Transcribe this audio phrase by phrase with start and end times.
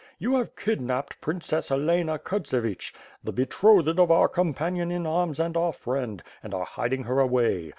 [0.17, 2.91] You have kidnapped princess Helena Kurtsevich,
[3.23, 7.69] the betrothed of our companion in arms and our friend, and are hiding her away.